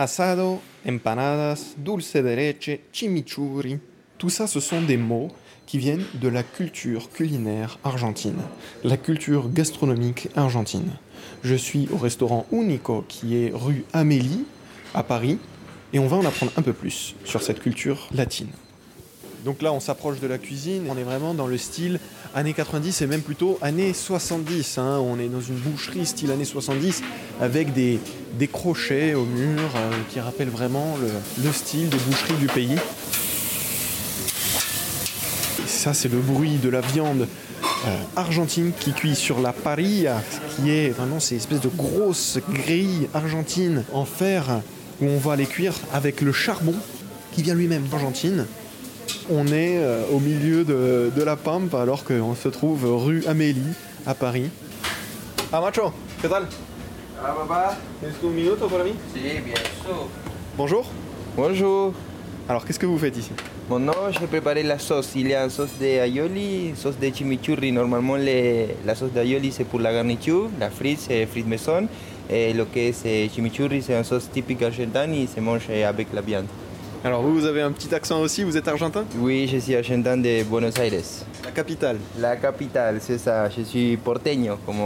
[0.00, 3.78] Asado, empanadas, dulce de leche, chimichurri.
[4.16, 5.28] Tout ça, ce sont des mots
[5.66, 8.38] qui viennent de la culture culinaire argentine,
[8.82, 10.92] la culture gastronomique argentine.
[11.42, 14.46] Je suis au restaurant Unico qui est rue Amélie
[14.94, 15.38] à Paris
[15.92, 18.48] et on va en apprendre un peu plus sur cette culture latine.
[19.44, 20.84] Donc là, on s'approche de la cuisine.
[20.88, 22.00] On est vraiment dans le style
[22.34, 24.78] années 90 et même plutôt années 70.
[24.78, 24.98] hein.
[25.02, 27.02] On est dans une boucherie style années 70
[27.40, 28.00] avec des,
[28.32, 31.08] des crochets au mur euh, qui rappellent vraiment le,
[31.44, 32.76] le style des boucheries du pays.
[35.66, 37.26] Ça, c'est le bruit de la viande
[37.86, 43.08] euh, argentine qui cuit sur la parilla, qui est vraiment ces espèces de grosses grilles
[43.14, 44.60] argentines en fer
[45.00, 46.74] où on va les cuire avec le charbon
[47.32, 48.46] qui vient lui-même d'Argentine.
[49.30, 53.62] On est euh, au milieu de, la Pampa alors qu'on se trouve rue Amélie
[54.06, 54.50] à Paris.
[55.50, 56.46] Ah macho, ¿qué tal?
[57.22, 57.76] Ah, papá.
[58.00, 58.92] Tienes un minuto para mí?
[59.12, 60.06] Sí, bien sûr.
[60.56, 60.84] Bonjour.
[61.36, 61.92] Bonjour.
[62.48, 63.30] Alors qu'est-ce que vous faites ici
[63.68, 65.12] Maintenant, j'ai préparé la sauce.
[65.14, 67.70] Il y a une sauce de aioli, sauce de chimichurri.
[67.72, 70.48] Normalement, les- la sauce d'aioli, c'est pour la garniture.
[70.58, 71.86] La frite, c'est frite maison.
[72.28, 76.20] Et le que c'est chimichurri, c'est une sauce typique argentine et se mange avec la
[76.22, 76.46] viande.
[77.02, 80.18] Alors vous, vous avez un petit accent aussi, vous êtes argentin Oui, je suis argentin
[80.18, 80.92] de Buenos Aires.
[81.42, 81.96] La capitale.
[82.18, 83.48] La capitale, c'est ça.
[83.48, 84.76] Je suis porteño, comme,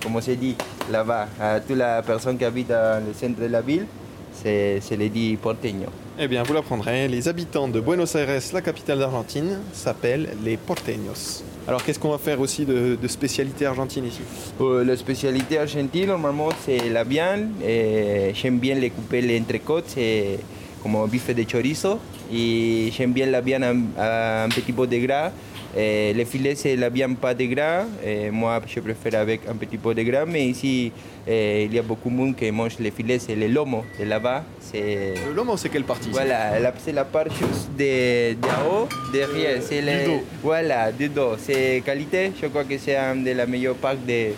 [0.00, 0.54] comme se dit
[0.92, 1.26] là-bas.
[1.40, 3.86] À toute la personne qui habite dans le centre de la ville,
[4.32, 5.88] c'est c'est le dit porteño.
[6.16, 11.42] Eh bien, vous l'apprendrez, les habitants de Buenos Aires, la capitale d'Argentine, s'appellent les porteños.
[11.66, 14.20] Alors qu'est-ce qu'on va faire aussi de, de spécialité argentine ici?
[14.60, 17.48] Euh, la spécialité argentine, normalement, c'est la viande.
[17.66, 20.38] Et J'aime bien les couper les entrecôtes, c'est
[20.86, 21.98] un bife de chorizo.
[22.32, 23.64] Et j'aime bien la viande
[23.98, 25.30] un, petit peu de gras.
[25.76, 27.84] Et les filets, c'est la viande pas de gras.
[28.04, 30.24] Et moi, je préfère avec un petit peu de gras.
[30.24, 30.92] Mais ici,
[31.26, 34.04] eh, il y a beaucoup de monde qui mange les filets, c'est le lomo de
[34.04, 34.44] là-bas.
[34.60, 39.60] C'est Le lomo, c'est quelle partie voilà, c'est la part juste de, de haut, derrière.
[39.62, 40.22] C'est Du le- dos.
[40.42, 41.32] Voilà, du dos.
[41.38, 44.28] C'est qualité, je crois que c'est un de la meilleure part de,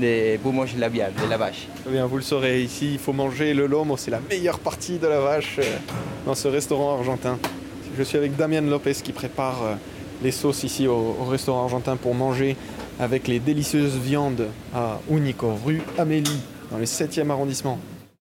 [0.00, 1.68] de, pour manger la viande, de la vache.
[1.86, 4.98] Eh bien, vous le saurez, ici, il faut manger le lomo, c'est la meilleure partie
[4.98, 5.76] de la vache euh,
[6.26, 7.38] dans ce restaurant argentin.
[7.96, 9.74] Je suis avec Damien Lopez qui prépare euh,
[10.22, 12.56] les sauces ici au restaurant argentin pour manger
[12.98, 17.78] avec les délicieuses viandes à Unico, rue Amélie, dans le 7e arrondissement.